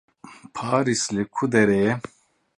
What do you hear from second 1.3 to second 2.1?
ku derê ye?